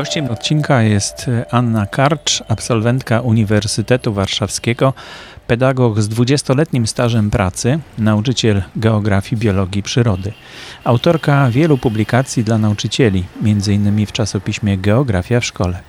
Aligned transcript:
Gościem 0.00 0.30
odcinka 0.30 0.82
jest 0.82 1.30
Anna 1.50 1.86
Karcz, 1.86 2.42
absolwentka 2.48 3.20
Uniwersytetu 3.20 4.12
Warszawskiego, 4.12 4.92
pedagog 5.46 6.00
z 6.00 6.08
20-letnim 6.08 6.86
stażem 6.86 7.30
pracy, 7.30 7.78
nauczyciel 7.98 8.62
geografii, 8.76 9.40
biologii, 9.40 9.82
przyrody. 9.82 10.32
Autorka 10.84 11.50
wielu 11.50 11.78
publikacji 11.78 12.44
dla 12.44 12.58
nauczycieli, 12.58 13.24
m.in. 13.44 14.06
w 14.06 14.12
czasopiśmie 14.12 14.78
Geografia 14.78 15.40
w 15.40 15.44
szkole. 15.44 15.80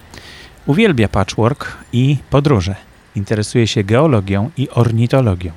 Uwielbia 0.66 1.07
patchwork 1.07 1.77
i 1.93 2.17
podróże. 2.30 2.75
Interesuje 3.16 3.67
się 3.67 3.84
geologią 3.84 4.49
i 4.57 4.70
ornitologią. 4.70 5.52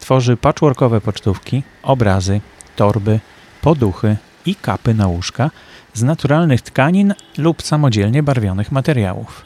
Tworzy 0.00 0.36
patchworkowe 0.36 1.00
pocztówki, 1.00 1.62
obrazy, 1.82 2.40
torby, 2.76 3.20
poduchy 3.62 4.16
i 4.46 4.54
kapy 4.54 4.94
na 4.94 5.06
łóżka 5.06 5.50
z 5.98 6.02
naturalnych 6.02 6.62
tkanin 6.62 7.14
lub 7.38 7.62
samodzielnie 7.62 8.22
barwionych 8.22 8.72
materiałów. 8.72 9.44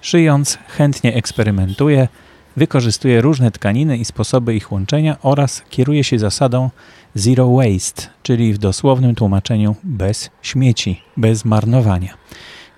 Szyjąc, 0.00 0.58
chętnie 0.68 1.14
eksperymentuje, 1.14 2.08
wykorzystuje 2.56 3.20
różne 3.20 3.50
tkaniny 3.50 3.96
i 3.96 4.04
sposoby 4.04 4.54
ich 4.54 4.72
łączenia 4.72 5.16
oraz 5.22 5.62
kieruje 5.70 6.04
się 6.04 6.18
zasadą 6.18 6.70
zero 7.14 7.50
waste, 7.50 8.02
czyli 8.22 8.52
w 8.54 8.58
dosłownym 8.58 9.14
tłumaczeniu 9.14 9.76
bez 9.84 10.30
śmieci, 10.42 11.00
bez 11.16 11.44
marnowania. 11.44 12.14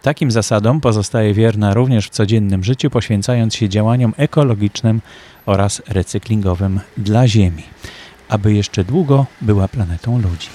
Takim 0.03 0.31
zasadom 0.31 0.81
pozostaje 0.81 1.35
wierna 1.35 1.75
również 1.75 2.07
w 2.07 2.11
codziennym 2.11 2.65
życiu, 2.65 2.91
poświęcając 2.91 3.55
się 3.55 3.69
działaniom 3.69 4.15
ekologicznym 4.17 5.01
oraz 5.47 5.83
recyklingowym 5.89 6.81
dla 6.97 7.29
Ziemi, 7.29 7.63
aby 8.29 8.55
jeszcze 8.55 8.85
długo 8.85 9.27
była 9.41 9.69
planetą 9.69 10.19
ludzi. 10.19 10.49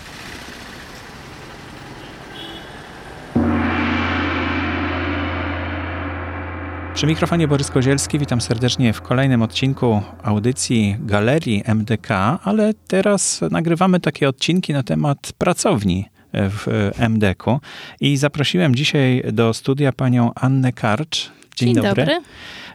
Przy 6.99 7.07
mikrofonie 7.07 7.47
Borys 7.47 7.71
Kozielski, 7.71 8.19
witam 8.19 8.41
serdecznie 8.41 8.93
w 8.93 9.01
kolejnym 9.01 9.41
odcinku 9.41 10.01
audycji 10.23 10.95
Galerii 10.99 11.63
MDK, 11.65 12.39
ale 12.43 12.73
teraz 12.87 13.41
nagrywamy 13.51 13.99
takie 13.99 14.29
odcinki 14.29 14.73
na 14.73 14.83
temat 14.83 15.31
pracowni 15.37 16.05
w 16.33 16.91
MDK-u 17.09 17.59
i 18.01 18.17
zaprosiłem 18.17 18.75
dzisiaj 18.75 19.23
do 19.33 19.53
studia 19.53 19.91
panią 19.91 20.31
Annę 20.35 20.73
Karcz. 20.73 21.31
Dzień, 21.55 21.67
Dzień 21.67 21.75
dobry. 21.75 22.05
dobry. 22.05 22.21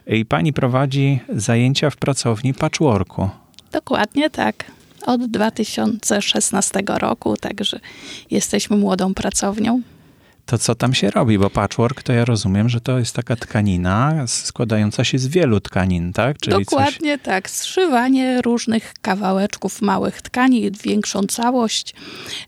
I 0.07 0.27
pani 0.27 0.53
prowadzi 0.53 1.21
zajęcia 1.29 1.91
w 1.91 1.97
pracowni 1.97 2.55
patchworku. 2.55 3.31
Dokładnie 3.73 4.31
tak. 4.31 4.65
Od 5.07 5.27
2016 5.27 6.83
roku, 6.87 7.37
także 7.37 7.81
jesteśmy 8.31 8.77
młodą 8.77 9.15
pracownią 9.15 9.83
to 10.47 10.59
co 10.59 10.75
tam 10.75 10.95
się 10.95 11.11
robi? 11.11 11.39
Bo 11.39 11.51
patchwork 11.51 12.03
to 12.03 12.13
ja 12.13 12.25
rozumiem, 12.25 12.69
że 12.69 12.81
to 12.81 12.99
jest 12.99 13.17
taka 13.17 13.37
tkanina 13.37 14.25
składająca 14.27 15.05
się 15.05 15.19
z 15.19 15.27
wielu 15.27 15.61
tkanin, 15.61 16.13
tak? 16.13 16.39
Czyli 16.39 16.65
Dokładnie 16.65 17.19
coś... 17.19 17.25
tak. 17.27 17.51
Zszywanie 17.51 18.43
różnych 18.43 18.95
kawałeczków 19.03 19.83
małych 19.83 20.23
tkani, 20.23 20.71
większą 20.71 21.23
całość. 21.23 21.95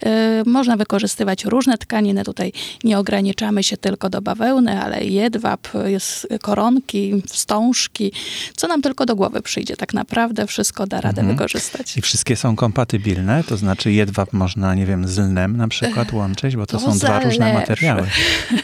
Yy, 0.02 0.10
można 0.46 0.76
wykorzystywać 0.76 1.44
różne 1.44 1.78
tkaniny. 1.78 2.24
Tutaj 2.24 2.52
nie 2.84 2.98
ograniczamy 2.98 3.62
się 3.62 3.76
tylko 3.76 4.10
do 4.10 4.22
bawełny, 4.22 4.82
ale 4.82 5.04
jedwab, 5.04 5.68
jest 5.84 6.28
koronki, 6.42 7.22
wstążki. 7.26 8.12
Co 8.56 8.68
nam 8.68 8.82
tylko 8.82 9.06
do 9.06 9.16
głowy 9.16 9.42
przyjdzie. 9.42 9.76
Tak 9.76 9.94
naprawdę 9.94 10.46
wszystko 10.46 10.86
da 10.86 11.00
radę 11.00 11.20
mhm. 11.20 11.36
wykorzystać. 11.36 11.96
I 11.96 12.02
wszystkie 12.02 12.36
są 12.36 12.56
kompatybilne? 12.56 13.44
To 13.44 13.56
znaczy 13.56 13.92
jedwab 13.92 14.32
można, 14.32 14.74
nie 14.74 14.86
wiem, 14.86 15.08
z 15.08 15.18
lnem 15.18 15.56
na 15.56 15.68
przykład 15.68 16.12
łączyć, 16.12 16.56
bo 16.56 16.66
to, 16.66 16.78
to 16.78 16.92
są 16.92 16.98
dwa 16.98 17.20
różne 17.20 17.54
materiały 17.54 17.85
materiały. 17.94 18.10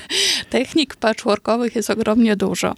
Technik 0.50 0.96
patchworkowych 0.96 1.76
jest 1.76 1.90
ogromnie 1.90 2.36
dużo. 2.36 2.74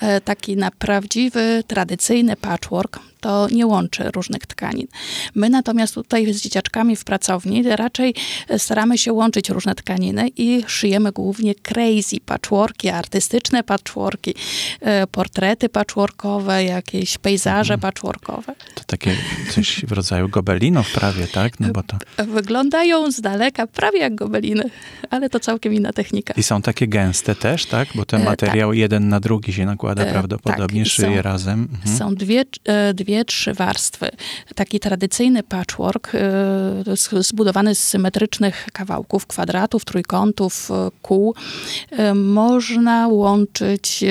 E, 0.00 0.20
taki 0.20 0.56
na 0.56 0.70
prawdziwy, 0.70 1.64
tradycyjny 1.66 2.36
patchwork 2.36 2.98
to 3.26 3.48
nie 3.52 3.66
łączy 3.66 4.10
różnych 4.10 4.46
tkanin. 4.46 4.86
My 5.34 5.50
natomiast 5.50 5.94
tutaj 5.94 6.32
z 6.32 6.42
dzieciaczkami 6.42 6.96
w 6.96 7.04
pracowni 7.04 7.62
raczej 7.62 8.14
staramy 8.58 8.98
się 8.98 9.12
łączyć 9.12 9.50
różne 9.50 9.74
tkaniny 9.74 10.28
i 10.36 10.64
szyjemy 10.66 11.12
głównie 11.12 11.54
crazy 11.54 12.20
patchworki, 12.26 12.88
artystyczne 12.88 13.62
patchworki, 13.62 14.34
e, 14.80 15.06
portrety 15.06 15.68
patchworkowe, 15.68 16.64
jakieś 16.64 17.18
pejzaże 17.18 17.74
mhm. 17.74 17.80
patchworkowe. 17.80 18.54
To 18.74 18.84
takie 18.86 19.16
coś 19.50 19.84
w 19.84 19.92
rodzaju 19.92 20.28
gobelinów 20.28 20.92
prawie, 20.92 21.26
tak? 21.26 21.60
No 21.60 21.68
bo 21.68 21.82
to... 21.82 21.96
Wyglądają 22.24 23.12
z 23.12 23.20
daleka 23.20 23.66
prawie 23.66 23.98
jak 23.98 24.14
gobeliny, 24.14 24.70
ale 25.10 25.30
to 25.30 25.40
całkiem 25.40 25.74
inna 25.74 25.85
technika. 25.92 26.34
I 26.36 26.42
są 26.42 26.62
takie 26.62 26.86
gęste 26.86 27.34
też, 27.34 27.66
tak? 27.66 27.88
Bo 27.94 28.04
ten 28.04 28.22
e, 28.22 28.24
materiał 28.24 28.70
tak. 28.70 28.78
jeden 28.78 29.08
na 29.08 29.20
drugi 29.20 29.52
się 29.52 29.66
nakłada 29.66 30.02
e, 30.02 30.12
prawdopodobnie, 30.12 30.82
tak. 30.82 30.92
szyje 30.92 31.22
razem. 31.22 31.68
Mhm. 31.72 31.98
Są 31.98 32.14
dwie, 32.14 32.44
dwie 32.94 33.16
dwie, 33.16 33.24
trzy 33.24 33.54
warstwy. 33.54 34.08
Taki 34.54 34.80
tradycyjny 34.80 35.42
patchwork 35.42 36.12
zbudowany 37.20 37.74
z 37.74 37.84
symetrycznych 37.84 38.68
kawałków, 38.72 39.26
kwadratów, 39.26 39.84
trójkątów, 39.84 40.68
kół, 41.02 41.34
można 42.14 43.08
łączyć 43.08 44.04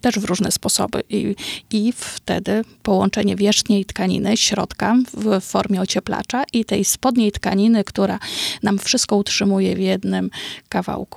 też 0.00 0.18
w 0.18 0.24
różne 0.24 0.52
sposoby. 0.52 1.02
I, 1.08 1.34
i 1.70 1.92
wtedy 1.96 2.64
połączenie 2.82 3.36
wierzchniej 3.36 3.84
tkaniny, 3.84 4.36
środka 4.36 4.96
w 5.14 5.40
formie 5.40 5.80
ocieplacza 5.80 6.44
i 6.52 6.64
tej 6.64 6.84
spodniej 6.84 7.32
tkaniny, 7.32 7.84
która 7.84 8.18
nam 8.62 8.78
wszystko 8.78 9.16
utrzymuje 9.16 9.76
w 9.76 9.78
jednym 9.78 10.30
kawałku, 10.68 11.13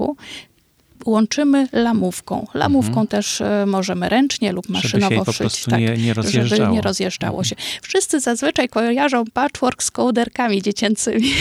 łączymy 1.05 1.67
lamówką. 1.71 2.47
Lamówką 2.53 2.89
mhm. 2.89 3.07
też 3.07 3.41
e, 3.41 3.65
możemy 3.67 4.09
ręcznie 4.09 4.51
lub 4.51 4.69
maszynowo 4.69 5.15
żeby 5.31 5.49
szyć, 5.49 5.65
tak, 5.65 5.79
nie, 5.79 5.97
nie 5.97 6.13
rozjeżdżało. 6.13 6.61
żeby 6.61 6.75
nie 6.75 6.81
rozjeżdżało 6.81 7.43
się. 7.43 7.55
Wszyscy 7.81 8.19
zazwyczaj 8.19 8.69
kojarzą 8.69 9.23
patchwork 9.33 9.83
z 9.83 9.91
kołderkami 9.91 10.61
dziecięcymi. 10.61 11.31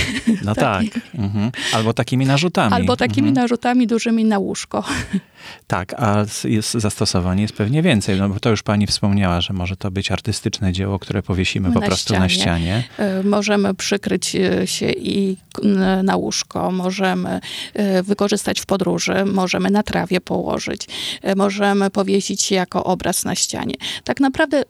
No 0.45 0.55
tak. 0.69 0.85
Mhm. 1.15 1.51
Albo 1.73 1.93
takimi 1.93 2.27
narzutami. 2.27 2.75
Albo 2.75 2.97
takimi 2.97 3.29
mhm. 3.29 3.43
narzutami 3.45 3.87
dużymi 3.87 4.25
na 4.25 4.39
łóżko. 4.39 4.85
Tak, 5.67 5.95
a 5.95 6.25
jest 6.45 6.73
zastosowanie 6.73 7.43
jest 7.43 7.55
pewnie 7.55 7.83
więcej, 7.83 8.19
no 8.19 8.29
bo 8.29 8.41
to 8.41 8.51
już 8.51 8.63
pani 8.63 8.87
wspomniała, 8.87 9.41
że 9.41 9.55
może 9.55 9.77
to 9.77 9.91
być 9.91 10.11
artystyczne 10.11 10.73
dzieło, 10.73 10.99
które 10.99 11.23
powiesimy 11.23 11.73
po 11.73 11.81
prostu 11.81 12.03
ścianie. 12.15 12.21
na 12.21 12.29
ścianie. 12.29 12.85
E, 12.99 13.23
możemy 13.23 13.75
przykryć 13.75 14.37
e, 14.37 14.67
się 14.67 14.91
i 14.91 15.37
na 16.03 16.17
łóżko, 16.17 16.71
możemy 16.71 17.41
wykorzystać 18.03 18.61
w 18.61 18.67
podróży, 18.67 19.25
możemy 19.25 19.71
na 19.71 19.83
trawie 19.83 20.21
położyć, 20.21 20.87
możemy 21.37 21.91
powiesić 21.91 22.51
jako 22.51 22.85
obraz 22.85 23.25
na 23.25 23.35
ścianie. 23.35 23.75
Tak 24.05 24.21
naprawdę 24.21 24.63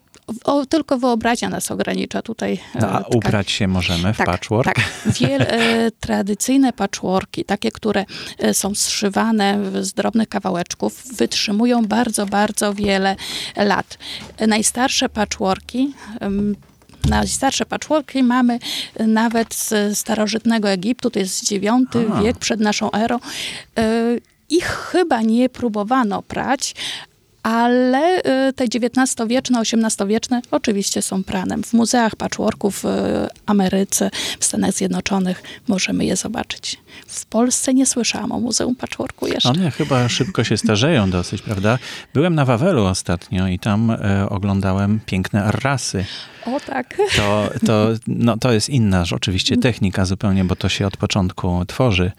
o, 0.44 0.66
tylko 0.66 0.98
wyobraźnia 0.98 1.48
nas 1.48 1.70
ogranicza 1.70 2.22
tutaj. 2.22 2.58
No, 2.74 2.88
a 2.88 3.04
ubrać 3.14 3.50
się 3.50 3.68
możemy 3.68 4.12
w 4.12 4.16
tak, 4.16 4.26
patchwork? 4.26 4.74
Tak. 4.74 4.84
Wiele 5.20 5.48
e, 5.48 5.90
tradycyjne 6.06 6.72
patchworki, 6.72 7.44
takie, 7.44 7.70
które 7.70 8.04
e, 8.38 8.54
są 8.54 8.74
zszywane 8.74 9.58
z 9.80 9.92
drobnych 9.92 10.28
kawałeczków, 10.28 11.16
wytrzymują 11.16 11.84
bardzo, 11.84 12.26
bardzo 12.26 12.74
wiele 12.74 13.16
lat. 13.56 13.98
Najstarsze 14.46 15.08
patchworki 15.08 15.94
najstarsze 17.08 17.66
patchworki 17.66 18.22
mamy 18.22 18.58
nawet 18.98 19.54
z 19.54 19.98
starożytnego 19.98 20.70
Egiptu, 20.70 21.10
to 21.10 21.18
jest 21.18 21.52
IX 21.52 21.64
wiek 22.22 22.38
przed 22.38 22.60
naszą 22.60 22.92
erą. 22.92 23.18
E, 23.78 23.82
ich 24.48 24.66
chyba 24.66 25.22
nie 25.22 25.48
próbowano 25.48 26.22
prać, 26.22 26.74
ale 27.46 28.18
y, 28.48 28.52
te 28.52 28.64
XIX-wieczne, 28.64 29.60
XVIII-wieczne 29.60 30.42
oczywiście 30.50 31.02
są 31.02 31.24
pranem. 31.24 31.62
W 31.62 31.72
muzeach 31.72 32.16
patchworków 32.16 32.82
w 32.82 33.26
Ameryce, 33.46 34.10
w 34.40 34.44
Stanach 34.44 34.72
Zjednoczonych 34.72 35.42
możemy 35.68 36.04
je 36.04 36.16
zobaczyć. 36.16 36.78
W 37.06 37.26
Polsce 37.26 37.74
nie 37.74 37.86
słyszałam 37.86 38.32
o 38.32 38.40
Muzeum 38.40 38.76
Patchworku 38.76 39.26
jeszcze. 39.26 39.48
One 39.48 39.70
chyba 39.70 40.08
szybko 40.08 40.44
się 40.44 40.56
starzeją 40.56 41.10
dosyć, 41.10 41.42
prawda? 41.42 41.78
Byłem 42.14 42.34
na 42.34 42.44
Wawelu 42.44 42.84
ostatnio 42.84 43.48
i 43.48 43.58
tam 43.58 43.90
e, 43.90 44.28
oglądałem 44.28 45.00
piękne 45.06 45.44
arrasy. 45.44 46.04
O 46.46 46.60
tak. 46.60 46.96
To, 47.16 47.50
to, 47.66 47.88
no, 48.06 48.36
to 48.36 48.52
jest 48.52 48.68
inna 48.68 49.04
oczywiście 49.12 49.56
technika 49.56 50.04
zupełnie, 50.04 50.44
bo 50.44 50.56
to 50.56 50.68
się 50.68 50.86
od 50.86 50.96
początku 50.96 51.64
tworzy 51.66 52.12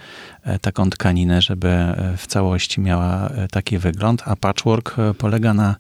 e, 0.44 0.60
taką 0.60 0.90
tkaninę, 0.90 1.42
żeby 1.42 1.68
e, 1.68 2.14
w 2.18 2.28
całości 2.28 2.82
miała 2.82 3.30
e, 3.30 3.48
taki 3.48 3.78
wygląd, 3.78 4.24
a 4.26 4.36
patchwork 4.36 4.96
polega 5.18 5.54
na 5.54 5.76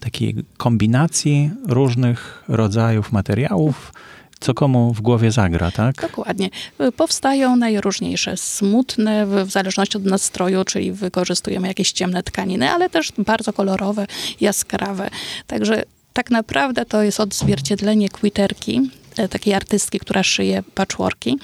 takiej 0.00 0.34
kombinacji 0.56 1.50
różnych 1.66 2.44
rodzajów 2.48 3.12
materiałów, 3.12 3.92
co 4.40 4.54
komu 4.54 4.94
w 4.94 5.00
głowie 5.00 5.32
zagra, 5.32 5.70
tak? 5.70 6.00
Dokładnie. 6.00 6.50
Powstają 6.96 7.56
najróżniejsze, 7.56 8.36
smutne 8.36 9.26
w 9.26 9.50
zależności 9.50 9.96
od 9.96 10.04
nastroju, 10.04 10.64
czyli 10.64 10.92
wykorzystujemy 10.92 11.68
jakieś 11.68 11.92
ciemne 11.92 12.22
tkaniny, 12.22 12.70
ale 12.70 12.90
też 12.90 13.12
bardzo 13.18 13.52
kolorowe, 13.52 14.06
jaskrawe. 14.40 15.10
Także 15.46 15.82
tak 16.12 16.30
naprawdę 16.30 16.84
to 16.84 17.02
jest 17.02 17.20
odzwierciedlenie 17.20 18.08
kwiterki, 18.08 18.90
e, 19.16 19.28
takiej 19.28 19.54
artystki, 19.54 19.98
która 19.98 20.22
szyje 20.22 20.62
patchworki. 20.74 21.38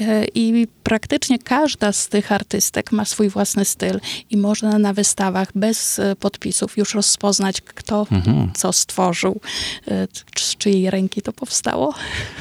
E, 0.00 0.24
I 0.34 0.66
praktycznie 0.82 1.38
każda 1.38 1.92
z 1.92 2.08
tych 2.08 2.32
artystek 2.32 2.92
ma 2.92 3.04
swój 3.04 3.28
własny 3.28 3.64
styl 3.64 4.00
i 4.30 4.36
można 4.36 4.78
na 4.78 4.92
wystawach 4.92 5.48
bez 5.54 5.98
e, 5.98 6.16
podpisów 6.16 6.76
już 6.76 6.94
rozpoznać, 6.94 7.60
kto 7.60 8.06
mhm. 8.12 8.50
co 8.54 8.72
stworzył, 8.72 9.40
e, 9.88 10.08
z 10.38 10.56
czyjej 10.56 10.90
ręki 10.90 11.22
to 11.22 11.32
powstało. 11.32 11.94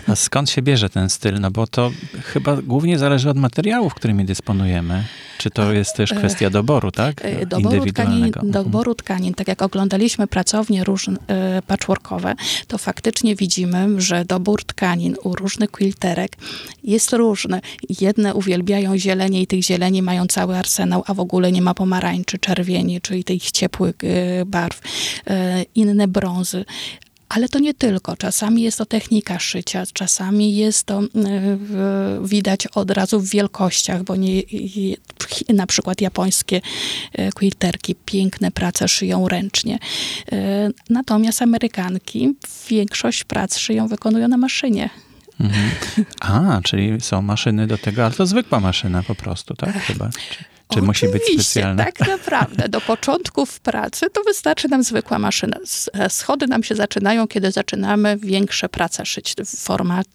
A 0.07 0.15
skąd 0.15 0.49
się 0.49 0.61
bierze 0.61 0.89
ten 0.89 1.09
styl? 1.09 1.39
No 1.39 1.51
bo 1.51 1.67
to 1.67 1.91
chyba 2.23 2.61
głównie 2.61 2.99
zależy 2.99 3.29
od 3.29 3.37
materiałów, 3.37 3.93
którymi 3.93 4.25
dysponujemy. 4.25 5.03
Czy 5.37 5.49
to 5.49 5.73
jest 5.73 5.95
też 5.95 6.13
kwestia 6.13 6.49
doboru, 6.49 6.91
tak? 6.91 7.23
Doboru 7.47 7.85
tkanin, 7.85 8.23
mhm. 8.23 8.51
doboru 8.51 8.95
tkanin, 8.95 9.33
tak 9.33 9.47
jak 9.47 9.61
oglądaliśmy 9.61 10.27
pracownie 10.27 10.83
różne, 10.83 11.17
patchworkowe, 11.67 12.35
to 12.67 12.77
faktycznie 12.77 13.35
widzimy, 13.35 14.01
że 14.01 14.25
dobór 14.25 14.63
tkanin 14.63 15.15
u 15.23 15.35
różnych 15.35 15.71
quilterek 15.71 16.37
jest 16.83 17.13
różny. 17.13 17.46
Jedne 18.01 18.33
uwielbiają 18.33 18.97
zielenie 18.97 19.41
i 19.41 19.47
tych 19.47 19.63
zieleni 19.63 20.01
mają 20.01 20.27
cały 20.27 20.57
arsenał, 20.57 21.03
a 21.07 21.13
w 21.13 21.19
ogóle 21.19 21.51
nie 21.51 21.61
ma 21.61 21.73
pomarańczy, 21.73 22.37
czerwieni, 22.37 23.01
czyli 23.01 23.23
tych 23.23 23.51
ciepłych 23.51 23.95
y, 24.03 24.45
barw. 24.45 24.81
Y, 24.81 25.31
inne 25.75 26.07
brązy. 26.07 26.65
Ale 27.29 27.49
to 27.49 27.59
nie 27.59 27.73
tylko. 27.73 28.17
Czasami 28.17 28.61
jest 28.61 28.77
to 28.77 28.85
technika 28.85 29.39
szycia, 29.39 29.83
czasami 29.93 30.55
jest 30.55 30.83
to 30.83 31.03
y, 31.03 31.07
widać 32.23 32.67
od 32.67 32.91
razu 32.91 33.19
w 33.19 33.29
wielkościach, 33.29 34.03
bo 34.03 34.15
nie, 34.15 34.41
na 35.49 35.67
przykład 35.67 36.01
japońskie 36.01 36.61
quilterki 37.35 37.95
piękne 38.05 38.51
prace 38.51 38.87
szyją 38.87 39.27
ręcznie. 39.27 39.79
Natomiast 40.89 41.41
Amerykanki 41.41 42.33
większość 42.69 43.23
prac 43.23 43.57
szyją, 43.57 43.87
wykonują 43.87 44.27
na 44.27 44.37
maszynie. 44.37 44.89
Mhm. 45.39 45.71
A, 46.21 46.61
czyli 46.63 47.01
są 47.01 47.21
maszyny 47.21 47.67
do 47.67 47.77
tego, 47.77 48.05
ale 48.05 48.13
to 48.13 48.25
zwykła 48.25 48.59
maszyna 48.59 49.03
po 49.03 49.15
prostu, 49.15 49.53
tak? 49.55 49.73
Chyba. 49.73 50.09
Czy, 50.69 50.75
czy 50.75 50.81
musi 50.81 51.07
być 51.07 51.23
specjalna? 51.23 51.85
tak 51.85 52.07
naprawdę. 52.07 52.69
Do 52.69 52.81
początków 52.81 53.59
pracy 53.59 54.05
to 54.13 54.23
wystarczy 54.23 54.67
nam 54.67 54.83
zwykła 54.83 55.19
maszyna. 55.19 55.57
E, 55.93 56.09
schody 56.09 56.47
nam 56.47 56.63
się 56.63 56.75
zaczynają, 56.75 57.27
kiedy 57.27 57.51
zaczynamy 57.51 58.17
większe 58.17 58.69
prace 58.69 59.05
szyć 59.05 59.35
w 59.45 59.59
format 59.59 60.07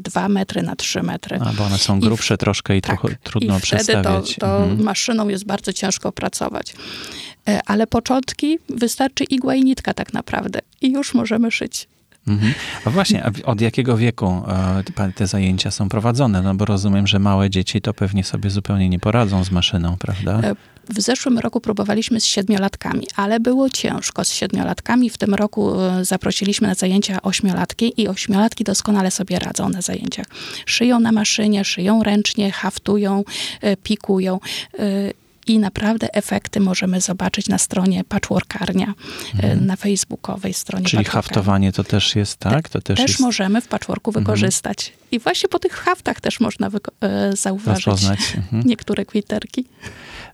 2 0.00 0.28
metry 0.28 0.62
na 0.62 0.76
3 0.76 1.02
metry. 1.02 1.38
A, 1.40 1.52
bo 1.52 1.64
one 1.64 1.78
są 1.78 2.00
grubsze 2.00 2.34
I, 2.34 2.38
troszkę 2.38 2.76
i 2.76 2.80
tak, 2.80 3.00
trudno 3.22 3.58
i 3.58 3.60
przestawiać. 3.60 4.34
to, 4.34 4.40
to 4.40 4.56
mhm. 4.56 4.82
maszyną 4.82 5.28
jest 5.28 5.44
bardzo 5.44 5.72
ciężko 5.72 6.12
pracować. 6.12 6.74
E, 7.48 7.60
ale 7.66 7.86
początki 7.86 8.58
wystarczy 8.68 9.24
igła 9.24 9.54
i 9.54 9.64
nitka 9.64 9.94
tak 9.94 10.12
naprawdę. 10.12 10.58
I 10.80 10.92
już 10.92 11.14
możemy 11.14 11.50
szyć 11.50 11.88
Mhm. 12.28 12.54
A 12.84 12.90
właśnie, 12.90 13.24
od 13.44 13.60
jakiego 13.60 13.96
wieku 13.96 14.42
e, 14.96 15.12
te 15.12 15.26
zajęcia 15.26 15.70
są 15.70 15.88
prowadzone? 15.88 16.42
No 16.42 16.54
bo 16.54 16.64
rozumiem, 16.64 17.06
że 17.06 17.18
małe 17.18 17.50
dzieci 17.50 17.80
to 17.80 17.94
pewnie 17.94 18.24
sobie 18.24 18.50
zupełnie 18.50 18.88
nie 18.88 18.98
poradzą 18.98 19.44
z 19.44 19.50
maszyną, 19.50 19.96
prawda? 19.98 20.40
E, 20.42 20.54
w 20.88 21.00
zeszłym 21.00 21.38
roku 21.38 21.60
próbowaliśmy 21.60 22.20
z 22.20 22.24
siedmiolatkami, 22.24 23.06
ale 23.16 23.40
było 23.40 23.70
ciężko 23.70 24.24
z 24.24 24.32
siedmiolatkami. 24.32 25.10
W 25.10 25.18
tym 25.18 25.34
roku 25.34 25.80
e, 25.80 26.04
zaprosiliśmy 26.04 26.68
na 26.68 26.74
zajęcia 26.74 27.22
ośmiolatki 27.22 28.02
i 28.02 28.08
ośmiolatki 28.08 28.64
doskonale 28.64 29.10
sobie 29.10 29.38
radzą 29.38 29.68
na 29.68 29.82
zajęciach. 29.82 30.26
Szyją 30.66 31.00
na 31.00 31.12
maszynie, 31.12 31.64
szyją 31.64 32.02
ręcznie, 32.02 32.52
haftują, 32.52 33.24
pikują 33.82 34.40
i 35.48 35.58
naprawdę 35.58 36.14
efekty 36.14 36.60
możemy 36.60 37.00
zobaczyć 37.00 37.48
na 37.48 37.58
stronie 37.58 38.04
Patchworkarnia, 38.04 38.94
mhm. 39.34 39.66
na 39.66 39.76
facebookowej 39.76 40.54
stronie 40.54 40.84
Czyli 40.84 41.04
haftowanie 41.04 41.72
to 41.72 41.84
też 41.84 42.16
jest, 42.16 42.36
tak? 42.36 42.68
To 42.68 42.80
też, 42.80 42.96
też 42.96 43.10
jest... 43.10 43.20
możemy 43.20 43.60
w 43.60 43.68
patchworku 43.68 44.10
mhm. 44.10 44.24
wykorzystać. 44.24 44.92
I 45.10 45.18
właśnie 45.18 45.48
po 45.48 45.58
tych 45.58 45.72
haftach 45.72 46.20
też 46.20 46.40
można 46.40 46.70
e, 47.00 47.36
zauważyć 47.36 48.34
mhm. 48.36 48.62
niektóre 48.64 49.04
kwiterki. 49.04 49.64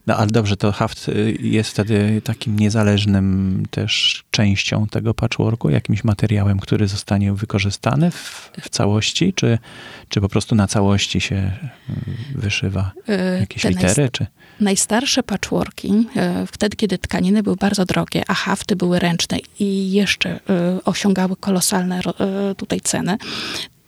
No 0.06 0.16
ale 0.16 0.26
dobrze, 0.26 0.56
to 0.56 0.72
haft 0.72 1.08
y, 1.08 1.36
jest 1.40 1.70
wtedy 1.70 2.22
takim 2.24 2.58
niezależnym 2.58 3.62
też 3.70 4.24
częścią 4.30 4.86
tego 4.86 5.14
patchworku, 5.14 5.70
jakimś 5.70 6.04
materiałem, 6.04 6.58
który 6.60 6.88
zostanie 6.88 7.32
wykorzystany 7.32 8.10
w, 8.10 8.50
w 8.60 8.68
całości, 8.68 9.32
czy, 9.32 9.58
czy 10.08 10.20
po 10.20 10.28
prostu 10.28 10.54
na 10.54 10.66
całości 10.66 11.20
się 11.20 11.36
y, 12.36 12.38
wyszywa 12.38 12.92
y, 13.08 13.40
jakieś 13.40 13.62
Te 13.62 13.68
litery? 13.70 14.08
Czy... 14.12 14.26
Najstarsze 14.60 15.22
patchworki, 15.22 16.06
wtedy 16.52 16.76
kiedy 16.76 16.98
tkaniny 16.98 17.42
były 17.42 17.56
bardzo 17.56 17.84
drogie, 17.84 18.22
a 18.28 18.34
hafty 18.34 18.76
były 18.76 18.98
ręczne 18.98 19.38
i 19.58 19.92
jeszcze 19.92 20.40
osiągały 20.84 21.36
kolosalne 21.36 22.00
tutaj 22.56 22.80
ceny, 22.80 23.16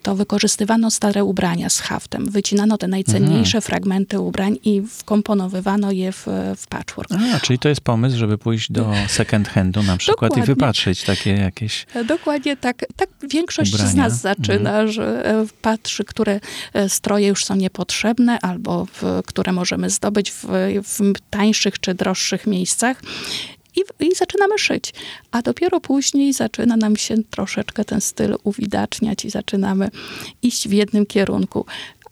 to 0.07 0.15
wykorzystywano 0.15 0.91
stare 0.91 1.25
ubrania 1.25 1.71
z 1.71 1.81
haftem. 1.81 2.31
Wycinano 2.31 2.79
te 2.79 2.89
najcenniejsze 2.89 3.59
mhm. 3.59 3.63
fragmenty 3.63 4.21
ubrań 4.21 4.59
i 4.65 4.83
wkomponowywano 4.83 5.93
je 5.93 6.13
w, 6.13 6.27
w 6.57 6.67
patchwork. 6.67 7.11
A, 7.35 7.41
czyli 7.41 7.59
to 7.59 7.69
jest 7.69 7.81
pomysł, 7.81 8.17
żeby 8.17 8.39
pójść 8.39 8.73
do 8.73 8.93
second 9.09 9.49
handu 9.49 9.83
na 9.83 9.97
przykład 9.97 10.31
Dokładnie. 10.31 10.43
i 10.45 10.47
wypatrzyć 10.47 11.03
takie 11.03 11.31
jakieś 11.31 11.87
Dokładnie 12.09 12.57
tak. 12.57 12.85
Tak 12.97 13.09
większość 13.31 13.73
ubrania. 13.75 13.91
z 13.91 13.95
nas 13.95 14.21
zaczyna, 14.21 14.71
mhm. 14.71 14.93
że 14.93 15.27
e, 15.27 15.47
patrzy, 15.63 16.05
które 16.05 16.41
e, 16.73 16.89
stroje 16.89 17.29
już 17.29 17.45
są 17.45 17.57
niepotrzebne 17.57 18.41
albo 18.41 18.87
w, 18.87 19.03
które 19.27 19.53
możemy 19.53 19.91
zdobyć 19.91 20.31
w, 20.31 20.45
w 20.85 21.13
tańszych 21.31 21.81
czy 21.81 21.95
droższych 21.95 22.47
miejscach 22.47 23.03
i, 23.77 24.05
i 24.07 24.15
zaczynamy 24.15 24.59
szyć. 24.59 24.93
A 25.31 25.43
dopiero 25.43 25.81
później 25.81 26.33
zaczyna 26.33 26.77
nam 26.77 26.97
się 26.97 27.15
troszeczkę 27.31 27.85
ten 27.85 28.01
styl 28.01 28.37
uwidaczniać 28.45 29.25
i 29.25 29.31
zaczynamy 29.31 29.91
iść 30.43 30.69
w 30.69 30.73
jednym 30.73 31.07
kierunku. 31.07 31.67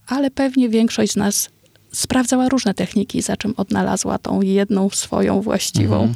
Ale 0.06 0.30
pewnie 0.30 0.68
większość 0.68 1.12
z 1.12 1.16
nas 1.16 1.50
sprawdzała 1.92 2.48
różne 2.48 2.74
techniki, 2.74 3.22
za 3.22 3.36
czym 3.36 3.54
odnalazła 3.56 4.18
tą 4.18 4.42
jedną 4.42 4.90
swoją 4.90 5.40
właściwą. 5.40 6.02
Mhm. 6.02 6.14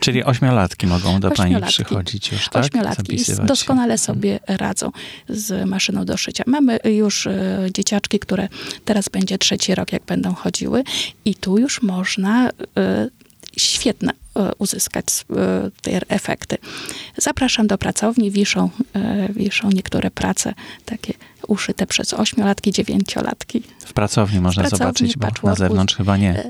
Czyli 0.00 0.24
ośmiolatki 0.24 0.86
mogą 0.86 1.20
do 1.20 1.28
ośmiolatki. 1.28 1.60
pani 1.60 1.72
przychodzić 1.72 2.32
już, 2.32 2.48
tak? 2.48 2.64
Ośmiolatki 2.64 3.16
doskonale 3.44 3.94
mhm. 3.94 3.98
sobie 3.98 4.40
radzą 4.46 4.90
z 5.28 5.68
maszyną 5.68 6.04
do 6.04 6.16
szycia. 6.16 6.44
Mamy 6.46 6.78
już 6.84 7.26
e, 7.26 7.68
dzieciaczki, 7.74 8.18
które 8.18 8.48
teraz 8.84 9.08
będzie 9.08 9.38
trzeci 9.38 9.74
rok, 9.74 9.92
jak 9.92 10.04
będą 10.04 10.34
chodziły 10.34 10.84
i 11.24 11.34
tu 11.34 11.58
już 11.58 11.82
można 11.82 12.48
e, 12.48 13.08
świetne 13.58 14.12
e, 14.36 14.54
uzyskać 14.58 15.06
e, 15.06 15.70
te 15.82 16.00
efekty. 16.08 16.58
Zapraszam 17.16 17.66
do 17.66 17.78
pracowni, 17.78 18.30
wiszą, 18.30 18.70
e, 18.94 19.28
wiszą 19.32 19.70
niektóre 19.70 20.10
prace 20.10 20.54
takie 20.84 21.14
uszyte 21.48 21.86
przez 21.86 22.14
ośmiolatki, 22.14 22.72
dziewięciolatki. 22.72 23.62
W 23.86 23.92
pracowni 23.92 24.40
można 24.40 24.62
pracowni, 24.62 24.78
zobaczyć, 24.78 25.16
bo 25.16 25.48
na 25.48 25.54
zewnątrz 25.54 25.96
chyba 25.96 26.16
nie. 26.16 26.44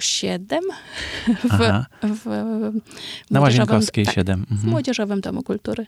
07 0.00 0.60
w, 1.28 1.58
w, 2.02 2.22
w 2.22 3.30
Na 3.30 3.40
Łazienkowskiej 3.40 4.04
tak, 4.04 4.14
7. 4.14 4.40
Mhm. 4.40 4.60
W 4.60 4.64
Młodzieżowym 4.64 5.20
Domu 5.20 5.42
Kultury. 5.42 5.86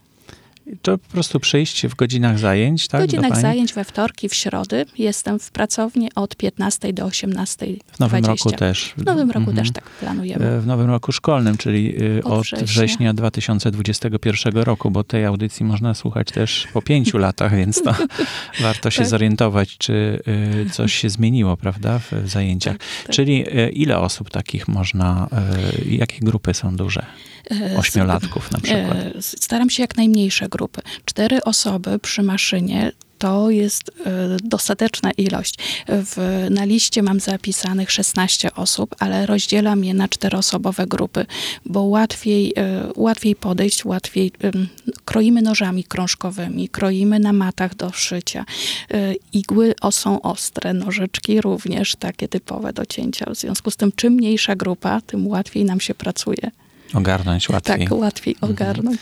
To 0.82 0.98
po 0.98 1.08
prostu 1.08 1.40
przyjść 1.40 1.86
w 1.86 1.94
godzinach 1.94 2.38
zajęć, 2.38 2.88
tak? 2.88 3.00
W 3.00 3.06
godzinach 3.06 3.40
zajęć 3.40 3.72
we 3.72 3.84
wtorki, 3.84 4.28
w 4.28 4.34
środy. 4.34 4.86
Jestem 4.98 5.38
w 5.38 5.50
pracowni 5.50 6.14
od 6.14 6.36
15 6.36 6.92
do 6.92 7.04
18. 7.04 7.66
W 7.92 8.00
nowym 8.00 8.22
20. 8.22 8.44
roku 8.44 8.58
też. 8.58 8.94
W 8.96 9.04
nowym 9.04 9.30
roku 9.30 9.50
mhm. 9.50 9.56
też 9.56 9.72
tak 9.72 9.84
planujemy. 9.90 10.46
E, 10.46 10.60
w 10.60 10.66
nowym 10.66 10.90
roku 10.90 11.12
szkolnym, 11.12 11.56
czyli 11.56 11.94
e, 12.18 12.24
od, 12.24 12.32
od 12.32 12.44
września. 12.44 12.66
września 12.66 13.14
2021 13.14 14.56
roku, 14.56 14.90
bo 14.90 15.04
tej 15.04 15.24
audycji 15.24 15.66
można 15.66 15.94
słuchać 15.94 16.28
też 16.32 16.68
po 16.72 16.82
pięciu 16.82 17.18
latach, 17.28 17.56
więc 17.56 17.82
to 17.82 17.94
warto 18.60 18.90
się 18.90 18.98
tak. 18.98 19.08
zorientować, 19.08 19.78
czy 19.78 20.22
e, 20.66 20.70
coś 20.70 20.94
się 20.94 21.10
zmieniło, 21.10 21.56
prawda, 21.56 21.98
w 21.98 22.28
zajęciach. 22.28 22.78
Tak, 22.78 22.86
tak. 23.06 23.16
Czyli 23.16 23.44
ile 23.72 23.98
osób 23.98 24.30
takich 24.30 24.68
można, 24.68 25.28
jakie 25.86 26.20
grupy 26.20 26.54
są 26.54 26.76
duże? 26.76 27.06
Ośmiolatków 27.76 28.52
na 28.52 28.60
przykład. 28.60 28.96
Staram 29.20 29.70
się 29.70 29.82
jak 29.82 29.96
najmniejsze 29.96 30.48
grupy. 30.48 30.57
Cztery 31.04 31.44
osoby 31.44 31.98
przy 31.98 32.22
maszynie 32.22 32.92
to 33.18 33.50
jest 33.50 33.90
e, 34.06 34.36
dostateczna 34.44 35.10
ilość. 35.10 35.54
W, 35.88 36.46
na 36.50 36.64
liście 36.64 37.02
mam 37.02 37.20
zapisanych 37.20 37.90
16 37.90 38.54
osób, 38.54 38.94
ale 38.98 39.26
rozdzielam 39.26 39.84
je 39.84 39.94
na 39.94 40.08
czteroosobowe 40.08 40.86
grupy, 40.86 41.26
bo 41.66 41.82
łatwiej, 41.82 42.52
e, 42.56 42.88
łatwiej 42.96 43.36
podejść, 43.36 43.84
łatwiej 43.84 44.32
kroimy 45.04 45.42
nożami 45.42 45.84
krążkowymi, 45.84 46.68
kroimy 46.68 47.18
na 47.18 47.32
matach 47.32 47.74
do 47.74 47.92
szycia. 47.92 48.44
E, 48.90 49.14
igły 49.32 49.74
są 49.90 50.22
ostre, 50.22 50.74
nożyczki 50.74 51.40
również 51.40 51.96
takie 51.96 52.28
typowe 52.28 52.72
do 52.72 52.86
cięcia. 52.86 53.30
W 53.30 53.36
związku 53.36 53.70
z 53.70 53.76
tym, 53.76 53.92
czym 53.92 54.12
mniejsza 54.12 54.56
grupa, 54.56 55.00
tym 55.00 55.26
łatwiej 55.26 55.64
nam 55.64 55.80
się 55.80 55.94
pracuje. 55.94 56.50
Ogarnąć 56.94 57.48
łatwiej. 57.48 57.88
Tak, 57.88 57.98
łatwiej 57.98 58.34
Mhm. 58.42 58.52
ogarnąć. 58.52 59.00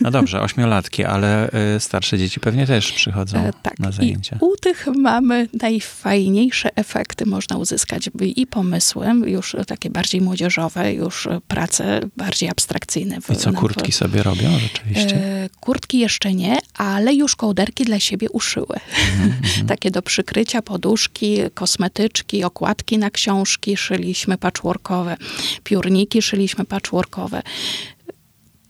No 0.00 0.10
dobrze, 0.10 0.40
ośmiolatki, 0.42 1.04
ale 1.04 1.48
y, 1.76 1.80
starsze 1.80 2.18
dzieci 2.18 2.40
pewnie 2.40 2.66
też 2.66 2.92
przychodzą 2.92 3.38
E, 3.38 3.52
tak. 3.62 3.78
na 3.78 3.92
zajęcia. 3.92 4.36
I 4.42 4.44
u 4.44 4.56
tych 4.56 4.86
mamy 4.96 5.48
najfajniejsze 5.60 6.76
efekty 6.76 7.26
można 7.26 7.56
uzyskać 7.56 8.10
i- 8.20 8.46
pomysły, 8.46 9.06
już 9.26 9.56
takie 9.66 9.90
bardziej 9.90 10.20
młodzieżowe, 10.20 10.92
już 10.94 11.28
prace 11.48 12.00
bardziej 12.16 12.48
abstrakcyjne. 12.48 13.20
w- 13.20 13.30
I 13.30 13.36
co, 13.36 13.52
kurtki 13.52 13.92
sobie 13.92 14.22
robią 14.22 14.58
rzeczywiście? 14.58 15.16
E, 15.16 15.48
Kurtki 15.60 15.98
jeszcze 15.98 16.34
nie, 16.34 16.58
ale 16.74 17.14
już 17.14 17.36
kołderki 17.36 17.84
dla 17.84 18.00
siebie 18.00 18.30
uszyły. 18.30 18.76
Mhm, 19.12 19.42
Takie 19.68 19.90
do 19.90 20.02
przykrycia, 20.02 20.62
poduszki, 20.62 21.38
kosmetyczki, 21.54 22.44
okładki 22.44 22.98
na 22.98 23.10
książki 23.10 23.76
szyliśmy 23.76 24.38
patchworkowe, 24.38 25.16
piórniki 25.64 26.22
szyliśmy 26.22 26.64
patchworkowe. 26.64 27.23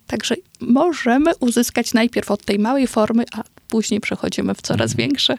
Także 0.06 0.34
możemy 0.60 1.36
uzyskać 1.40 1.94
najpierw 1.94 2.30
od 2.30 2.44
tej 2.44 2.58
małej 2.58 2.86
formy, 2.86 3.24
a 3.32 3.42
później 3.68 4.00
przechodzimy 4.00 4.54
w 4.54 4.62
coraz 4.62 4.90
Mhm. 4.90 4.96
większe. 5.08 5.34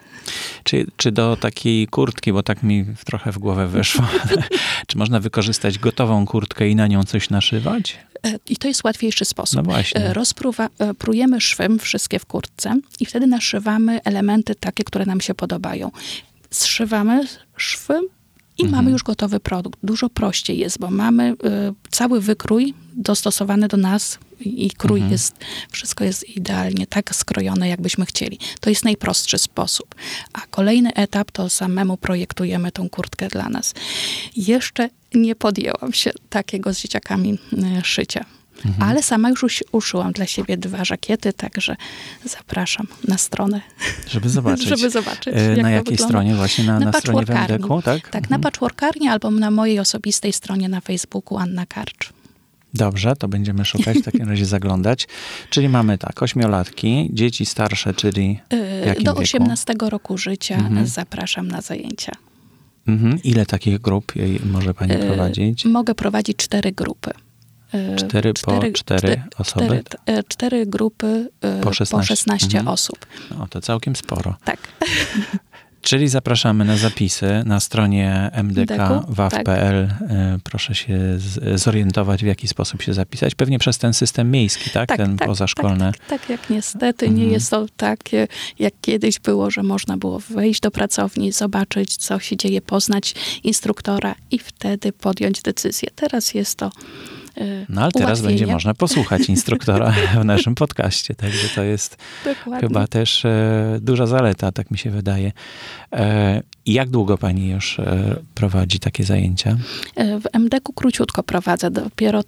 Czy, 0.64 0.86
czy 0.96 1.12
do 1.12 1.36
takiej 1.36 1.86
kurtki, 1.86 2.32
bo 2.32 2.42
tak 2.42 2.62
mi 2.62 2.84
trochę 3.04 3.32
w 3.32 3.38
głowę 3.38 3.68
wyszło, 3.68 4.06
czy 4.88 4.98
można 4.98 5.20
wykorzystać 5.20 5.78
gotową 5.78 6.26
kurtkę 6.26 6.68
i 6.68 6.76
na 6.76 6.86
nią 6.86 7.04
coś 7.04 7.30
naszywać? 7.30 7.96
E, 8.26 8.38
I 8.48 8.56
to 8.56 8.68
jest 8.68 8.84
łatwiejszy 8.84 9.24
sposób. 9.24 9.56
No 9.56 9.62
właśnie. 9.62 10.00
E, 10.00 10.14
Rozpruwa, 10.14 10.68
e, 10.80 11.40
szwem 11.40 11.78
wszystkie 11.78 12.18
w 12.18 12.26
kurtce 12.26 12.80
i 13.00 13.06
wtedy 13.06 13.26
naszywamy 13.26 14.00
elementy 14.04 14.54
takie, 14.54 14.84
które 14.84 15.06
nam 15.06 15.20
się 15.20 15.34
podobają. 15.34 15.90
Zszywamy 16.50 17.26
szwy 17.56 18.00
i 18.58 18.62
Mhm. 18.62 18.70
mamy 18.70 18.90
już 18.90 19.02
gotowy 19.02 19.40
produkt. 19.40 19.78
Dużo 19.82 20.10
prościej 20.10 20.58
jest, 20.58 20.78
bo 20.78 20.90
mamy 20.90 21.24
e, 21.44 21.72
cały 21.90 22.20
wykrój 22.20 22.74
dostosowany 22.94 23.68
do 23.68 23.76
nas 23.76 24.18
i 24.40 24.70
krój 24.70 24.98
Mhm. 25.00 25.12
jest, 25.12 25.36
wszystko 25.70 26.04
jest 26.04 26.28
idealnie 26.36 26.86
tak 26.86 27.14
skrojone, 27.14 27.68
jakbyśmy 27.68 28.06
chcieli. 28.06 28.38
To 28.60 28.70
jest 28.70 28.84
najprostszy 28.84 29.38
sposób. 29.38 29.94
A 30.32 30.40
kolejny 30.50 30.94
etap 30.94 31.30
to 31.30 31.48
samemu 31.50 31.96
projektujemy 31.96 32.72
tą 32.72 32.88
kurtkę 32.88 33.28
dla 33.28 33.48
nas. 33.48 33.74
Jeszcze 34.36 34.90
nie 35.14 35.34
podjęłam 35.34 35.92
się 35.92 36.10
takiego 36.30 36.74
z 36.74 36.78
dzieciakami 36.80 37.38
e, 37.78 37.84
szycia. 37.84 38.24
Mhm. 38.64 38.90
Ale 38.90 39.02
sama 39.02 39.30
już 39.30 39.64
uszyłam 39.72 40.12
dla 40.12 40.26
siebie 40.26 40.56
dwa 40.56 40.84
żakiety, 40.84 41.32
także 41.32 41.76
zapraszam 42.24 42.86
na 43.08 43.18
stronę, 43.18 43.60
Żeby 44.08 44.28
zobaczyć. 44.28 44.66
żeby 44.76 44.90
zobaczyć. 44.90 45.34
E, 45.36 45.42
jak 45.42 45.62
na 45.62 45.70
jakiej 45.70 45.90
wygląda. 45.96 46.04
stronie? 46.04 46.34
Właśnie 46.34 46.64
na, 46.64 46.72
na, 46.80 46.92
stronie 46.92 46.92
patchworkarni. 47.18 47.48
Wendeku, 47.48 47.82
tak? 47.82 48.08
Tak, 48.10 48.30
na 48.30 48.38
Patchworkarni 48.38 49.08
albo 49.08 49.30
na 49.30 49.50
mojej 49.50 49.78
osobistej 49.80 50.32
stronie 50.32 50.68
na 50.68 50.80
Facebooku 50.80 51.38
Anna 51.38 51.66
Karcz. 51.66 52.12
Dobrze, 52.74 53.16
to 53.16 53.28
będziemy 53.28 53.64
szukać, 53.64 53.98
w 53.98 54.04
takim 54.04 54.28
razie 54.28 54.46
zaglądać. 54.46 55.08
Czyli 55.50 55.68
mamy 55.68 55.98
tak, 55.98 56.22
ośmiolatki, 56.22 57.08
dzieci 57.12 57.46
starsze, 57.46 57.94
czyli 57.94 58.38
Yy, 58.52 58.94
Do 59.04 59.14
wieku? 59.14 59.18
18 59.18 59.74
roku 59.80 60.18
życia 60.18 60.54
Mhm. 60.56 60.86
zapraszam 60.86 61.48
na 61.48 61.60
zajęcia. 61.60 62.12
Mhm. 62.88 63.22
Ile 63.24 63.46
takich 63.46 63.78
grup 63.80 64.12
może 64.52 64.74
pani 64.74 64.92
Yy, 64.92 64.98
prowadzić? 65.06 65.64
Mogę 65.64 65.94
prowadzić 65.94 66.36
cztery 66.36 66.72
grupy. 66.72 67.10
Yy, 67.72 67.96
Cztery 67.96 68.32
po 68.44 68.60
cztery 68.74 69.22
osoby? 69.38 69.82
Cztery, 69.84 70.22
cztery 70.28 70.66
grupy 70.66 71.28
yy, 71.42 71.60
Po 71.60 71.66
po 71.68 71.72
16. 71.74 72.06
16, 72.08 72.46
Mhm. 72.46 72.68
osób. 72.68 73.06
No, 73.30 73.46
to 73.50 73.60
całkiem 73.60 73.96
sporo. 73.96 74.36
Tak. 74.44 74.58
Czyli 75.80 76.08
zapraszamy 76.08 76.64
na 76.64 76.76
zapisy 76.76 77.42
na 77.44 77.60
stronie 77.60 78.30
mdk.waw.pl. 78.34 79.74
E, 80.10 80.38
Proszę 80.44 80.74
się 80.74 80.98
zorientować, 81.54 82.22
w 82.22 82.26
jaki 82.26 82.48
sposób 82.48 82.82
się 82.82 82.94
zapisać. 82.94 83.34
Pewnie 83.34 83.58
przez 83.58 83.78
ten 83.78 83.94
system 83.94 84.30
miejski, 84.30 84.70
tak? 84.70 84.88
Tak, 84.88 84.98
ten 84.98 85.16
tak, 85.16 85.28
pozaszkolny. 85.28 85.92
Tak, 85.92 85.98
tak, 85.98 86.20
tak 86.20 86.30
jak 86.30 86.50
niestety 86.50 87.06
Mhm. 87.06 87.26
nie 87.26 87.32
jest 87.32 87.50
to 87.50 87.66
takie, 87.76 88.28
jak 88.58 88.74
kiedyś 88.80 89.18
było, 89.18 89.50
że 89.50 89.62
można 89.62 89.96
było 89.96 90.18
wejść 90.18 90.60
do 90.60 90.70
pracowni, 90.70 91.32
zobaczyć, 91.32 91.96
co 91.96 92.18
się 92.18 92.36
dzieje, 92.36 92.62
poznać 92.62 93.14
instruktora 93.44 94.14
i 94.30 94.38
wtedy 94.38 94.92
podjąć 94.92 95.42
decyzję. 95.42 95.88
Teraz 95.96 96.34
jest 96.34 96.58
to 96.58 96.70
No 97.68 97.82
ale 97.82 97.92
teraz 97.92 98.20
będzie 98.20 98.46
można 98.46 98.74
posłuchać 98.74 99.28
instruktora 99.28 99.94
w 100.20 100.24
naszym 100.24 100.54
podcaście, 100.54 101.14
także 101.14 101.48
to 101.54 101.62
jest 101.62 101.96
Dokładnie. 102.24 102.68
chyba 102.68 102.86
też 102.86 103.24
e, 103.24 103.78
duża 103.80 104.06
zaleta, 104.06 104.52
tak 104.52 104.70
mi 104.70 104.78
się 104.78 104.90
wydaje. 104.90 105.32
E, 105.92 106.42
jak 106.66 106.90
długo 106.90 107.18
pani 107.18 107.48
już 107.48 107.78
e, 107.78 108.16
prowadzi 108.34 108.78
takie 108.78 109.04
zajęcia? 109.04 109.56
Y, 110.00 110.20
W 110.20 110.24
MDK-u 110.32 110.72
króciutko 110.72 111.22
prowadzę, 111.22 111.70
dopiero 111.70 112.20
y, 112.20 112.24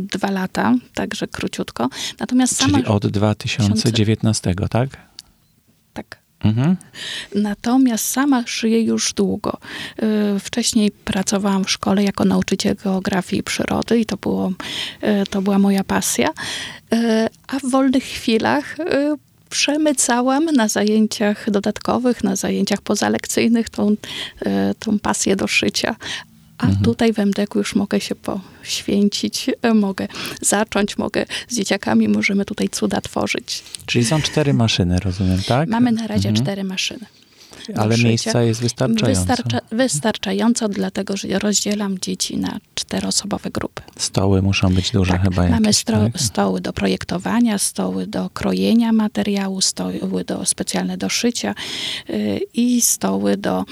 dwa 0.00 0.30
lata, 0.30 0.74
także 0.94 1.26
króciutko. 1.26 1.88
Natomiast 2.20 2.56
sama... 2.56 2.78
Czyli 2.78 2.88
od 2.90 3.06
2019, 3.06 4.54
tak? 4.54 4.68
Tak. 4.68 5.09
Mhm. 6.44 6.76
Natomiast 7.34 8.04
sama 8.04 8.46
szyję 8.46 8.82
już 8.82 9.12
długo. 9.12 9.58
Y, 10.36 10.40
Wcześniej 10.40 10.90
pracowałam 10.90 11.64
w 11.64 11.70
szkole 11.70 12.04
jako 12.04 12.24
nauczyciel 12.24 12.76
geografii 12.84 13.40
i 13.40 13.42
przyrody 13.42 14.00
i 14.00 14.06
to, 14.06 14.16
było, 14.16 14.52
y, 15.02 15.26
to 15.30 15.42
była 15.42 15.58
moja 15.58 15.84
pasja. 15.84 16.28
Y, 16.28 17.28
A 17.48 17.58
w 17.58 17.70
wolnych 17.70 18.04
chwilach 18.04 18.76
przemycałam 19.50 20.44
na 20.44 20.68
zajęciach 20.68 21.50
dodatkowych, 21.50 22.24
na 22.24 22.36
zajęciach 22.36 22.80
pozalekcyjnych 22.80 23.70
tą, 23.70 23.96
tą 24.78 24.98
pasję 24.98 25.36
do 25.36 25.46
szycia. 25.46 25.96
A 26.60 26.84
tutaj 26.84 27.12
w 27.12 27.18
MDK 27.18 27.54
już 27.54 27.74
mogę 27.74 28.00
się 28.00 28.14
poświęcić, 28.14 29.48
y, 29.66 29.74
mogę 29.74 30.08
zacząć, 30.42 30.98
mogę 30.98 31.26
z 31.48 31.56
dzieciakami, 31.56 32.08
możemy 32.08 32.44
tutaj 32.44 32.68
cuda 32.68 33.00
tworzyć. 33.00 33.62
Czyli 33.86 34.04
są 34.04 34.22
cztery 34.22 34.54
maszyny, 34.54 35.00
rozumiem, 35.00 35.38
tak? 35.48 35.68
Mamy 35.68 35.92
na 35.92 36.06
razie 36.06 36.28
Mhm. 36.28 36.44
cztery 36.46 36.64
maszyny. 36.64 37.06
Ale 37.76 37.98
miejsca 37.98 38.42
jest 38.42 38.60
wystarczająco. 38.60 39.20
Wystarcza, 39.20 39.58
wystarczająco, 39.72 40.68
dlatego 40.68 41.16
że 41.16 41.38
rozdzielam 41.38 41.98
dzieci 41.98 42.36
na 42.36 42.58
czteroosobowe 42.74 43.50
grupy. 43.50 43.82
Stoły 43.96 44.42
muszą 44.42 44.74
być 44.74 44.90
duże 44.90 45.12
Tak, 45.12 45.22
chyba 45.22 45.42
mamy 45.42 45.54
jakieś, 45.60 45.76
stro, 45.76 45.98
tak? 45.98 46.20
stoły 46.20 46.60
do 46.60 46.72
projektowania, 46.72 47.58
stoły 47.58 48.06
do 48.06 48.30
krojenia 48.30 48.92
materiału, 48.92 49.60
stoły 49.60 50.24
do 50.26 50.46
specjalne 50.46 50.96
do 50.96 51.08
szycia 51.08 51.54
y, 52.10 52.40
i 52.54 52.80
stoły 52.80 53.36
do, 53.36 53.64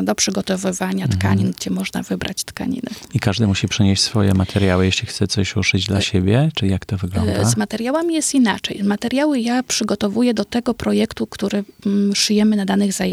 y, 0.00 0.04
do 0.04 0.14
przygotowywania 0.14 1.04
Mhm. 1.04 1.20
tkanin, 1.20 1.52
gdzie 1.58 1.70
można 1.70 2.02
wybrać 2.02 2.44
tkaniny. 2.44 2.88
I 3.14 3.18
każdy 3.20 3.46
musi 3.46 3.68
przynieść 3.68 4.02
swoje 4.02 4.34
materiały, 4.34 4.84
jeśli 4.84 5.06
chce 5.08 5.26
coś 5.28 5.56
uszyć 5.56 5.86
dla 5.86 6.00
siebie, 6.00 6.50
czy 6.54 6.66
jak 6.66 6.84
to 6.86 6.96
wygląda? 6.96 7.42
Y, 7.42 7.46
Z 7.46 7.56
materiałami 7.56 8.14
jest 8.14 8.34
inaczej. 8.34 8.80
Materiały 8.84 9.40
ja 9.40 9.62
przygotowuję 9.62 10.34
do 10.34 10.44
tego 10.44 10.74
projektu, 10.74 11.26
który 11.26 11.64
mm, 11.86 12.14
szyjemy 12.14 12.56
na 12.56 12.64
danych 12.64 12.92
zajęciach. 12.92 13.11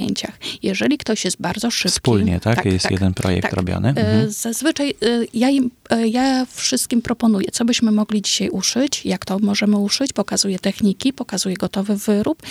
Jeżeli 0.64 0.98
ktoś 0.98 1.26
jest 1.26 1.42
bardzo 1.42 1.72
szybki... 1.72 1.92
Wspólnie, 1.92 2.40
tak? 2.40 2.66
jest 2.66 2.92
jeden 2.92 3.14
projekt 3.14 3.42
tak. 3.42 3.54
robiony. 3.54 3.94
E, 3.96 4.10
Mhm. 4.10 4.32
Zazwyczaj 4.32 4.90
e, 4.90 4.96
ja, 5.34 5.50
im, 5.50 5.72
e, 5.90 6.08
ja 6.08 6.46
wszystkim 6.52 7.02
proponuję, 7.02 7.48
co 7.52 7.66
byśmy 7.66 7.92
mogli 7.92 8.22
dzisiaj 8.22 8.50
uszyć, 8.50 9.06
jak 9.06 9.26
to 9.26 9.40
możemy 9.40 9.78
uszyć, 9.78 10.14
pokazuję 10.14 10.60
techniki, 10.60 11.14
pokazuję 11.14 11.56
gotowy 11.56 11.96
wyrób 11.96 12.42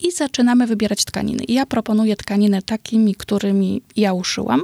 i 0.00 0.12
zaczynamy 0.12 0.66
wybierać 0.66 1.04
tkaniny. 1.04 1.44
Ja 1.48 1.66
proponuję 1.66 2.16
tkaniny 2.16 2.62
takimi, 2.62 3.14
którymi 3.14 3.82
ja 3.96 4.12
uszyłam, 4.12 4.62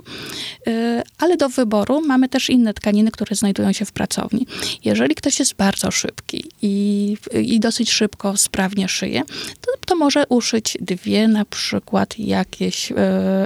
e, 0.66 1.02
ale 1.18 1.36
do 1.36 1.48
wyboru 1.48 2.00
mamy 2.06 2.28
też 2.28 2.50
inne 2.50 2.74
tkaniny, 2.74 3.10
które 3.10 3.36
znajdują 3.36 3.72
się 3.72 3.84
w 3.84 3.92
pracowni. 3.92 4.46
Jeżeli 4.84 5.14
ktoś 5.14 5.38
jest 5.38 5.54
bardzo 5.54 5.90
szybki 5.90 6.44
i, 6.62 7.16
i 7.42 7.60
dosyć 7.60 7.90
szybko, 7.90 8.36
sprawnie 8.36 8.88
szyje, 8.88 9.22
to, 9.60 9.72
to 9.86 9.96
może 9.96 10.24
uszyć 10.28 10.78
dwie 10.80 11.28
na 11.28 11.44
przykład 11.44 12.18
jakieś 12.18 12.92
e, 12.92 12.96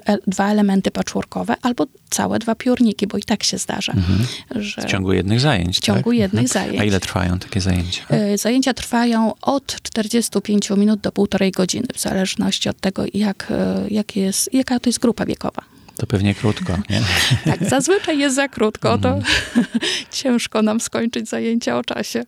e, 0.07 0.19
dwa 0.27 0.51
elementy 0.51 0.91
patchworkowe 0.91 1.55
albo 1.63 1.87
całe 2.11 2.39
dwa 2.39 2.55
piórniki, 2.55 3.07
bo 3.07 3.19
i 3.19 3.23
tak 3.23 3.43
się 3.43 3.59
zdarza, 3.59 3.95
że 4.51 4.83
W 4.83 4.85
ciągu 4.85 5.13
jednych 5.13 5.41
zajęć, 5.41 5.77
w 5.77 5.81
ciągu 5.81 6.11
tak? 6.11 6.19
jednych 6.19 6.45
Mhm. 6.45 6.65
zajęć. 6.67 6.81
A 6.81 6.85
ile 6.85 7.01
trwają 7.01 7.39
takie 7.39 7.61
zajęcia? 7.61 8.03
E, 8.09 8.39
Zajęcia 8.39 8.75
trwają 8.75 9.33
od 9.43 9.77
45 9.83 10.71
minut 10.71 11.01
do 11.01 11.13
półtorej 11.13 11.53
godziny, 11.53 11.74
w 11.95 12.01
zależności 12.01 12.69
od 12.69 12.81
tego, 12.81 13.05
jak, 13.15 13.47
e, 13.51 13.85
jak 13.91 14.17
jest, 14.17 14.55
jaka 14.55 14.81
to 14.81 14.89
jest 14.89 14.99
grupa 14.99 15.27
wiekowa. 15.27 15.63
To 15.97 16.07
pewnie 16.07 16.35
krótko, 16.35 16.73
nie? 16.91 17.03
Tak, 17.53 17.69
zazwyczaj 17.69 18.19
jest 18.19 18.37
za 18.37 18.49
krótko, 18.49 18.99
to 18.99 19.09
Mhm. 19.09 19.35
ciężko 20.11 20.63
nam 20.63 20.81
skończyć 20.81 21.29
zajęcia 21.29 21.79
o 21.79 21.85
czasie. 21.85 22.25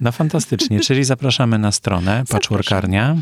No 0.00 0.12
fantastycznie, 0.12 0.80
czyli 0.80 1.04
zapraszamy 1.04 1.58
na 1.58 1.72
stronę 1.72 2.24
Patchworkarnia 2.28 3.16